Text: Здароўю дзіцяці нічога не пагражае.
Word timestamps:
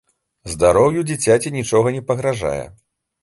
Здароўю 0.53 1.03
дзіцяці 1.09 1.53
нічога 1.57 1.93
не 1.97 2.01
пагражае. 2.09 2.65